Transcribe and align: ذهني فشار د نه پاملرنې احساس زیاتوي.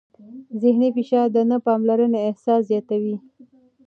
ذهني 0.61 0.87
فشار 0.95 1.27
د 1.35 1.37
نه 1.49 1.57
پاملرنې 1.65 2.19
احساس 2.29 2.61
زیاتوي. 2.69 3.15